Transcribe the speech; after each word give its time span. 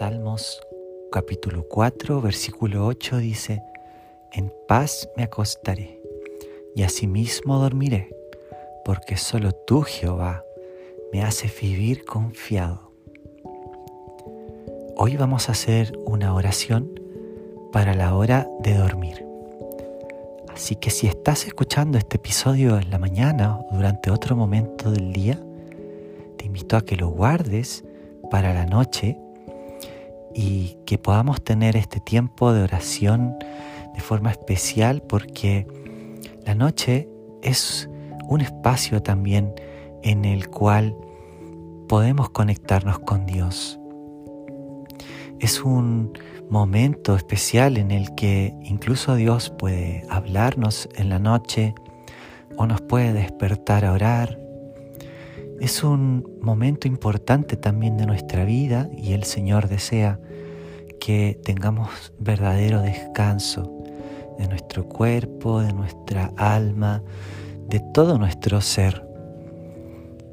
Salmos 0.00 0.58
capítulo 1.12 1.68
4, 1.68 2.22
versículo 2.22 2.86
8 2.86 3.18
dice, 3.18 3.62
En 4.32 4.50
paz 4.66 5.10
me 5.14 5.24
acostaré 5.24 6.00
y 6.74 6.84
asimismo 6.84 7.58
dormiré, 7.58 8.08
porque 8.82 9.18
solo 9.18 9.52
tú, 9.52 9.82
Jehová, 9.82 10.42
me 11.12 11.22
haces 11.22 11.52
vivir 11.60 12.06
confiado. 12.06 12.92
Hoy 14.96 15.18
vamos 15.18 15.50
a 15.50 15.52
hacer 15.52 15.92
una 16.06 16.34
oración 16.34 16.98
para 17.70 17.92
la 17.92 18.14
hora 18.14 18.48
de 18.60 18.78
dormir. 18.78 19.22
Así 20.48 20.76
que 20.76 20.88
si 20.88 21.08
estás 21.08 21.44
escuchando 21.44 21.98
este 21.98 22.16
episodio 22.16 22.78
en 22.78 22.88
la 22.90 22.98
mañana 22.98 23.58
o 23.58 23.76
durante 23.76 24.10
otro 24.10 24.34
momento 24.34 24.92
del 24.92 25.12
día, 25.12 25.38
te 26.38 26.46
invito 26.46 26.78
a 26.78 26.86
que 26.86 26.96
lo 26.96 27.10
guardes 27.10 27.84
para 28.30 28.54
la 28.54 28.64
noche 28.64 29.18
y 30.34 30.76
que 30.86 30.98
podamos 30.98 31.42
tener 31.42 31.76
este 31.76 32.00
tiempo 32.00 32.52
de 32.52 32.62
oración 32.62 33.36
de 33.94 34.00
forma 34.00 34.30
especial 34.30 35.02
porque 35.02 35.66
la 36.46 36.54
noche 36.54 37.08
es 37.42 37.88
un 38.28 38.40
espacio 38.40 39.02
también 39.02 39.54
en 40.02 40.24
el 40.24 40.48
cual 40.48 40.96
podemos 41.88 42.30
conectarnos 42.30 43.00
con 43.00 43.26
Dios. 43.26 43.78
Es 45.40 45.62
un 45.62 46.12
momento 46.48 47.16
especial 47.16 47.76
en 47.76 47.90
el 47.90 48.14
que 48.14 48.54
incluso 48.62 49.14
Dios 49.14 49.50
puede 49.50 50.04
hablarnos 50.08 50.88
en 50.96 51.08
la 51.08 51.18
noche 51.18 51.74
o 52.56 52.66
nos 52.66 52.80
puede 52.82 53.12
despertar 53.12 53.84
a 53.84 53.92
orar. 53.92 54.38
Es 55.60 55.82
un 55.82 56.38
momento 56.40 56.88
importante 56.88 57.56
también 57.56 57.96
de 57.96 58.06
nuestra 58.06 58.44
vida 58.44 58.88
y 58.96 59.12
el 59.12 59.24
Señor 59.24 59.68
desea 59.68 60.20
que 61.00 61.40
tengamos 61.42 62.12
verdadero 62.18 62.82
descanso 62.82 63.82
de 64.38 64.46
nuestro 64.46 64.86
cuerpo, 64.86 65.60
de 65.60 65.72
nuestra 65.72 66.32
alma, 66.36 67.02
de 67.68 67.80
todo 67.92 68.18
nuestro 68.18 68.60
ser. 68.60 69.04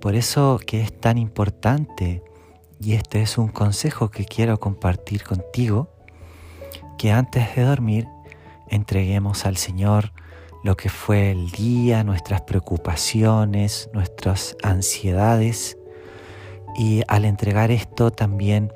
Por 0.02 0.16
eso 0.16 0.60
que 0.66 0.82
es 0.82 0.98
tan 1.00 1.18
importante, 1.18 2.24
y 2.80 2.94
este 2.94 3.22
es 3.22 3.38
un 3.38 3.48
consejo 3.48 4.12
que 4.12 4.26
quiero 4.26 4.60
compartir 4.60 5.24
contigo, 5.24 5.90
que 6.98 7.12
antes 7.12 7.56
de 7.56 7.64
dormir 7.64 8.08
entreguemos 8.70 9.46
al 9.46 9.58
Señor 9.58 10.12
lo 10.64 10.76
que 10.76 10.90
fue 10.90 11.32
el 11.32 11.50
día, 11.52 12.04
nuestras 12.04 12.42
preocupaciones, 12.42 13.90
nuestras 13.94 14.56
ansiedades, 14.64 15.78
y 16.78 17.02
al 17.08 17.26
entregar 17.26 17.72
esto 17.72 18.12
también 18.12 18.72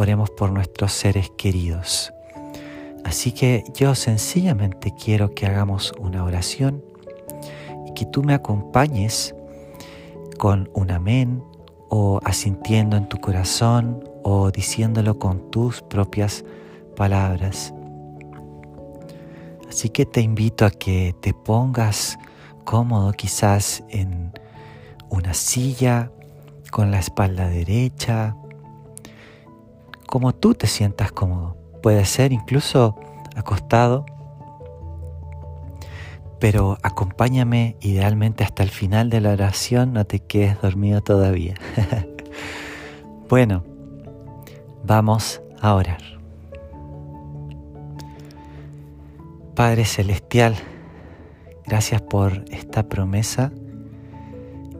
oremos 0.00 0.30
por 0.30 0.50
nuestros 0.50 0.92
seres 0.92 1.30
queridos. 1.36 2.12
Así 3.04 3.32
que 3.32 3.64
yo 3.74 3.94
sencillamente 3.94 4.94
quiero 4.94 5.34
que 5.34 5.46
hagamos 5.46 5.92
una 5.98 6.24
oración 6.24 6.82
y 7.86 7.92
que 7.92 8.06
tú 8.06 8.22
me 8.22 8.32
acompañes 8.32 9.34
con 10.38 10.70
un 10.72 10.90
amén 10.90 11.42
o 11.90 12.18
asintiendo 12.24 12.96
en 12.96 13.08
tu 13.08 13.18
corazón 13.18 14.02
o 14.22 14.50
diciéndolo 14.50 15.18
con 15.18 15.50
tus 15.50 15.82
propias 15.82 16.44
palabras. 16.96 17.74
Así 19.68 19.90
que 19.90 20.06
te 20.06 20.22
invito 20.22 20.64
a 20.64 20.70
que 20.70 21.14
te 21.20 21.34
pongas 21.34 22.18
cómodo 22.64 23.12
quizás 23.12 23.84
en 23.90 24.32
una 25.10 25.34
silla 25.34 26.10
con 26.70 26.90
la 26.90 27.00
espalda 27.00 27.48
derecha 27.48 28.34
como 30.10 30.34
tú 30.34 30.54
te 30.54 30.66
sientas 30.66 31.12
cómodo. 31.12 31.56
Puede 31.82 32.04
ser 32.04 32.32
incluso 32.32 32.96
acostado, 33.36 34.04
pero 36.40 36.76
acompáñame 36.82 37.76
idealmente 37.80 38.42
hasta 38.42 38.64
el 38.64 38.70
final 38.70 39.08
de 39.08 39.20
la 39.20 39.30
oración, 39.30 39.92
no 39.92 40.04
te 40.04 40.18
quedes 40.18 40.60
dormido 40.60 41.00
todavía. 41.00 41.54
bueno, 43.28 43.62
vamos 44.84 45.40
a 45.60 45.74
orar. 45.74 46.02
Padre 49.54 49.84
Celestial, 49.84 50.56
gracias 51.66 52.02
por 52.02 52.44
esta 52.50 52.88
promesa 52.88 53.52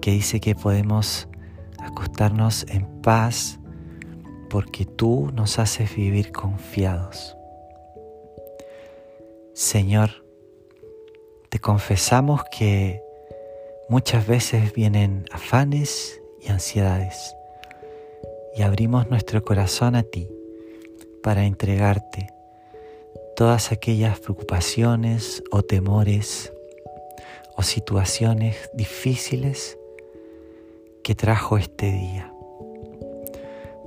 que 0.01 0.11
dice 0.11 0.41
que 0.41 0.57
podemos 0.57 1.29
acostarnos 1.79 2.67
en 2.69 2.87
paz 3.01 3.60
porque 4.51 4.85
tú 4.85 5.31
nos 5.33 5.59
haces 5.59 5.95
vivir 5.95 6.33
confiados. 6.33 7.37
Señor, 9.55 10.11
te 11.49 11.61
confesamos 11.61 12.43
que 12.51 13.01
muchas 13.89 14.27
veces 14.27 14.73
vienen 14.73 15.25
afanes 15.31 16.21
y 16.41 16.51
ansiedades 16.51 17.35
y 18.57 18.63
abrimos 18.63 19.09
nuestro 19.09 19.43
corazón 19.45 19.95
a 19.95 20.03
ti 20.03 20.29
para 21.23 21.45
entregarte 21.45 22.29
todas 23.37 23.73
aquellas 23.73 24.19
preocupaciones 24.19 25.43
o 25.51 25.63
temores 25.63 26.53
o 27.57 27.63
situaciones 27.63 28.71
difíciles 28.75 29.79
que 31.03 31.15
trajo 31.15 31.57
este 31.57 31.93
día. 31.93 32.35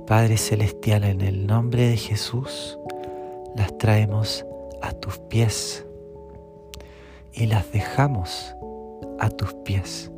Padre 0.06 0.36
Celestial, 0.36 1.04
en 1.04 1.22
el 1.22 1.46
nombre 1.46 1.88
de 1.88 1.96
Jesús, 1.96 2.78
las 3.56 3.76
traemos 3.78 4.44
a 4.82 4.92
tus 4.92 5.18
pies 5.18 5.86
y 7.32 7.46
las 7.46 7.72
dejamos 7.72 8.54
a 9.18 9.30
tus 9.30 9.54
pies. 9.64 10.12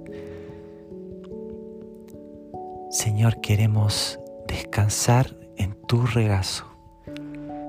Señor, 2.91 3.41
queremos 3.41 4.19
descansar 4.49 5.37
en 5.57 5.75
tu 5.87 6.05
regazo. 6.05 6.65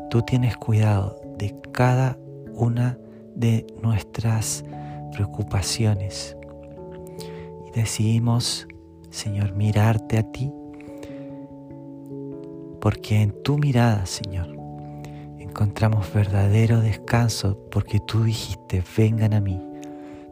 Tú 0.09 0.23
tienes 0.23 0.57
cuidado 0.57 1.21
de 1.37 1.55
cada 1.71 2.17
una 2.55 2.97
de 3.35 3.67
nuestras 3.83 4.65
preocupaciones. 5.11 6.35
Y 7.67 7.79
decidimos, 7.79 8.67
Señor, 9.11 9.53
mirarte 9.53 10.17
a 10.17 10.23
ti 10.31 10.51
porque 12.87 13.21
en 13.21 13.33
tu 13.43 13.57
mirada, 13.57 14.05
Señor, 14.05 14.47
encontramos 15.39 16.13
verdadero 16.13 16.79
descanso, 16.79 17.59
porque 17.69 17.99
tú 17.99 18.23
dijiste, 18.23 18.81
vengan 18.95 19.33
a 19.33 19.41
mí 19.41 19.61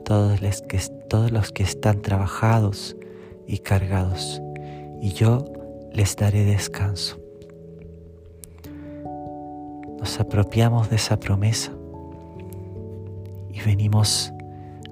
todos 0.05 0.41
los 0.41 0.61
que, 0.61 0.79
todos 1.09 1.33
los 1.33 1.51
que 1.51 1.63
están 1.63 2.01
trabajados 2.01 2.95
y 3.45 3.57
cargados, 3.57 4.41
y 5.01 5.09
yo 5.09 5.43
les 5.91 6.15
daré 6.15 6.45
descanso. 6.45 7.19
Nos 9.99 10.17
apropiamos 10.21 10.89
de 10.89 10.95
esa 10.95 11.19
promesa 11.19 11.73
y 13.51 13.59
venimos 13.65 14.31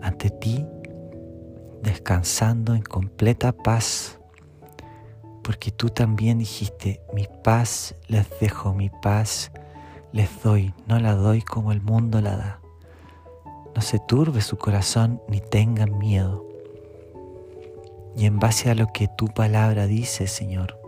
ante 0.01 0.30
ti 0.30 0.66
descansando 1.81 2.75
en 2.75 2.81
completa 2.81 3.53
paz 3.53 4.19
porque 5.43 5.71
tú 5.71 5.89
también 5.89 6.39
dijiste, 6.39 7.01
mi 7.13 7.27
paz 7.43 7.95
les 8.07 8.27
dejo, 8.39 8.73
mi 8.73 8.89
paz 8.89 9.51
les 10.13 10.29
doy, 10.41 10.73
no 10.87 10.99
la 10.99 11.15
doy 11.15 11.41
como 11.41 11.71
el 11.71 11.81
mundo 11.81 12.21
la 12.21 12.37
da. 12.37 12.59
No 13.75 13.81
se 13.81 13.99
turbe 13.99 14.41
su 14.41 14.57
corazón 14.57 15.21
ni 15.27 15.41
tengan 15.41 15.97
miedo. 15.97 16.45
Y 18.15 18.25
en 18.25 18.39
base 18.39 18.69
a 18.69 18.75
lo 18.75 18.88
que 18.94 19.07
tu 19.07 19.27
palabra 19.27 19.88
dice, 19.88 20.27
Señor, 20.27 20.79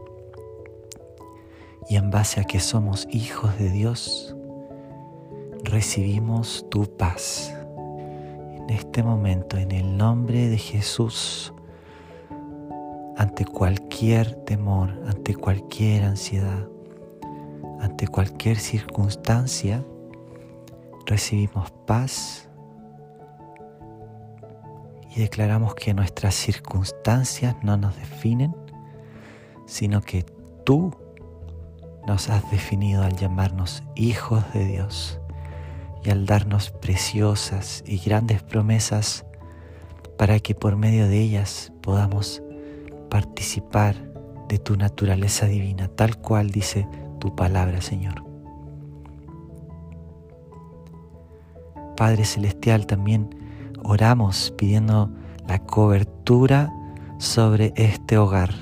y 1.90 1.98
en 1.98 2.10
base 2.10 2.40
a 2.40 2.44
que 2.46 2.60
somos 2.60 3.08
hijos 3.12 3.58
de 3.58 3.70
Dios, 3.72 4.36
recibimos 5.64 6.66
tu 6.70 6.86
paz. 6.86 7.54
En 8.58 8.70
este 8.70 9.04
momento, 9.04 9.58
en 9.58 9.72
el 9.72 9.98
nombre 9.98 10.48
de 10.48 10.58
Jesús, 10.58 11.54
ante 13.18 13.46
cualquier 13.46 14.36
temor, 14.46 14.92
ante 15.08 15.36
cualquier 15.36 16.04
ansiedad, 16.04 16.68
ante 17.80 18.08
cualquier 18.08 18.58
circunstancia, 18.58 19.84
recibimos 21.06 21.72
paz 21.86 22.50
y 25.16 25.22
declaramos 25.22 25.76
que 25.76 25.94
nuestras 25.94 26.36
circunstancias 26.36 27.56
no 27.64 27.78
nos 27.78 27.96
definen, 27.96 28.56
sino 29.66 30.02
que 30.02 30.24
tú 30.66 30.94
nos 32.06 32.30
has 32.30 32.50
definido 32.52 33.04
al 33.04 33.16
llamarnos 33.16 33.82
hijos 33.96 34.44
de 34.54 34.66
Dios 34.66 35.20
y 36.04 36.10
al 36.10 36.26
darnos 36.26 36.70
preciosas 36.70 37.84
y 37.88 37.98
grandes 37.98 38.44
promesas 38.44 39.26
para 40.18 40.40
que 40.40 40.54
por 40.54 40.76
medio 40.76 41.08
de 41.08 41.20
ellas 41.20 41.72
podamos 41.82 42.44
participar 43.10 43.96
de 44.48 44.60
tu 44.60 44.76
naturaleza 44.76 45.46
divina, 45.48 45.88
tal 45.88 46.18
cual 46.18 46.50
dice 46.50 46.88
tu 47.20 47.36
palabra, 47.36 47.82
Señor. 47.82 48.24
Padre 51.96 52.26
Celestial, 52.26 52.86
también 52.86 53.30
oramos 53.84 54.54
pidiendo 54.58 55.10
la 55.48 55.60
cobertura 55.60 56.72
sobre 57.18 57.74
este 57.76 58.18
hogar. 58.18 58.54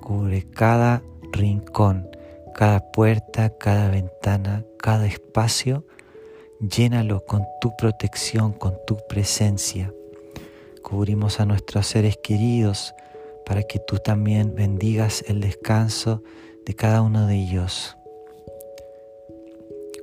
Cubre 0.00 0.48
cada 0.48 1.02
rincón, 1.32 2.08
cada 2.54 2.80
puerta, 2.92 3.50
cada 3.58 3.90
ventana, 3.90 4.64
cada 4.78 5.06
espacio. 5.06 5.84
Llénalo 6.60 7.24
con 7.24 7.44
tu 7.60 7.76
protección, 7.76 8.52
con 8.52 8.74
tu 8.86 8.96
presencia. 9.08 9.92
Cubrimos 10.82 11.40
a 11.40 11.44
nuestros 11.44 11.86
seres 11.86 12.18
queridos 12.22 12.94
para 13.48 13.62
que 13.62 13.78
tú 13.78 13.96
también 13.96 14.54
bendigas 14.54 15.24
el 15.26 15.40
descanso 15.40 16.22
de 16.66 16.74
cada 16.74 17.00
uno 17.00 17.26
de 17.26 17.36
ellos. 17.36 17.96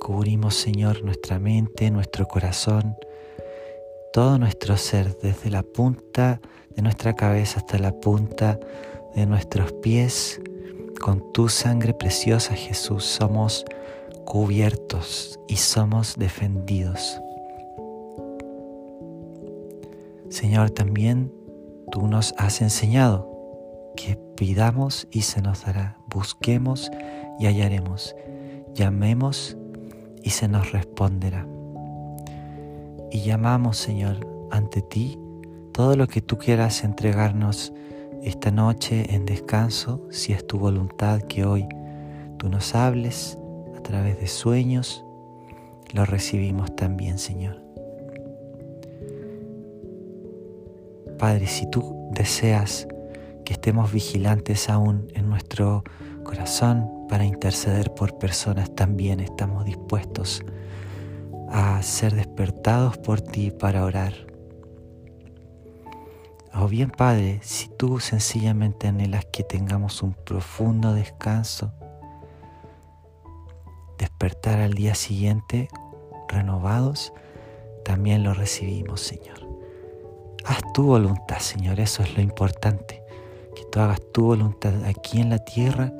Cubrimos, 0.00 0.56
Señor, 0.56 1.04
nuestra 1.04 1.38
mente, 1.38 1.92
nuestro 1.92 2.26
corazón, 2.26 2.96
todo 4.12 4.36
nuestro 4.40 4.76
ser, 4.76 5.16
desde 5.18 5.50
la 5.50 5.62
punta 5.62 6.40
de 6.70 6.82
nuestra 6.82 7.14
cabeza 7.14 7.60
hasta 7.60 7.78
la 7.78 7.92
punta 7.92 8.58
de 9.14 9.26
nuestros 9.26 9.72
pies. 9.74 10.40
Con 11.00 11.32
tu 11.32 11.48
sangre 11.48 11.94
preciosa, 11.94 12.52
Jesús, 12.54 13.04
somos 13.04 13.64
cubiertos 14.24 15.38
y 15.46 15.54
somos 15.54 16.16
defendidos. 16.16 17.20
Señor, 20.30 20.70
también 20.70 21.32
tú 21.92 22.08
nos 22.08 22.34
has 22.38 22.60
enseñado 22.60 23.35
que 23.96 24.16
pidamos 24.36 25.08
y 25.10 25.22
se 25.22 25.42
nos 25.42 25.64
dará, 25.64 25.98
busquemos 26.08 26.90
y 27.40 27.46
hallaremos, 27.46 28.14
llamemos 28.74 29.56
y 30.22 30.30
se 30.30 30.48
nos 30.48 30.72
responderá. 30.72 31.46
Y 33.10 33.22
llamamos, 33.22 33.76
Señor, 33.76 34.26
ante 34.50 34.82
ti 34.82 35.18
todo 35.72 35.96
lo 35.96 36.06
que 36.06 36.20
tú 36.20 36.38
quieras 36.38 36.84
entregarnos 36.84 37.72
esta 38.22 38.50
noche 38.50 39.14
en 39.14 39.24
descanso, 39.24 40.06
si 40.10 40.32
es 40.32 40.46
tu 40.46 40.58
voluntad 40.58 41.22
que 41.22 41.44
hoy 41.44 41.66
tú 42.38 42.48
nos 42.48 42.74
hables 42.74 43.38
a 43.76 43.80
través 43.82 44.18
de 44.20 44.26
sueños, 44.26 45.04
lo 45.92 46.04
recibimos 46.04 46.74
también, 46.74 47.18
Señor. 47.18 47.62
Padre, 51.18 51.46
si 51.46 51.70
tú 51.70 52.10
deseas 52.12 52.86
que 53.46 53.52
estemos 53.52 53.92
vigilantes 53.92 54.68
aún 54.68 55.06
en 55.14 55.30
nuestro 55.30 55.84
corazón 56.24 56.90
para 57.08 57.24
interceder 57.24 57.94
por 57.94 58.18
personas, 58.18 58.74
también 58.74 59.20
estamos 59.20 59.64
dispuestos 59.64 60.42
a 61.48 61.80
ser 61.80 62.16
despertados 62.16 62.98
por 62.98 63.20
ti 63.20 63.52
para 63.52 63.84
orar. 63.84 64.12
O 66.54 66.66
bien, 66.66 66.90
Padre, 66.90 67.38
si 67.42 67.68
tú 67.68 68.00
sencillamente 68.00 68.88
anhelas 68.88 69.26
que 69.32 69.44
tengamos 69.44 70.02
un 70.02 70.14
profundo 70.14 70.92
descanso, 70.92 71.72
despertar 73.96 74.58
al 74.58 74.72
día 74.72 74.96
siguiente 74.96 75.68
renovados, 76.28 77.12
también 77.84 78.24
lo 78.24 78.34
recibimos, 78.34 79.02
Señor. 79.02 79.38
Haz 80.44 80.60
tu 80.74 80.82
voluntad, 80.82 81.38
Señor, 81.38 81.78
eso 81.78 82.02
es 82.02 82.16
lo 82.16 82.22
importante, 82.22 83.05
que 83.56 83.64
tú 83.64 83.80
hagas 83.80 84.00
tu 84.12 84.26
voluntad 84.26 84.84
aquí 84.84 85.20
en 85.20 85.30
la 85.30 85.38
tierra 85.38 85.92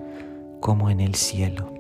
como 0.61 0.91
en 0.91 1.01
el 1.01 1.15
cielo. 1.15 1.73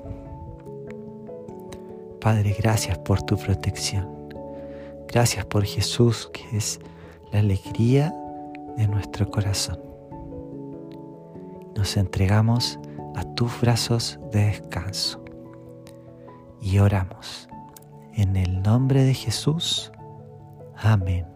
Padre, 2.20 2.56
gracias 2.58 2.98
por 2.98 3.22
tu 3.22 3.36
protección. 3.36 4.08
Gracias 5.06 5.44
por 5.44 5.64
Jesús, 5.64 6.30
que 6.32 6.56
es 6.56 6.80
la 7.32 7.38
alegría 7.38 8.12
de 8.76 8.88
nuestro 8.88 9.30
corazón. 9.30 9.78
Nos 11.76 11.96
entregamos 11.96 12.78
a 13.14 13.24
tus 13.34 13.60
brazos 13.60 14.18
de 14.32 14.46
descanso 14.46 15.22
y 16.60 16.78
oramos. 16.78 17.48
En 18.14 18.36
el 18.36 18.62
nombre 18.62 19.04
de 19.04 19.14
Jesús. 19.14 19.92
Amén. 20.76 21.35